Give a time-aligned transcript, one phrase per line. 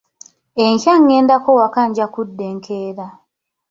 [0.65, 3.07] Enkya ŋŋendako waka nja kudda enkeera.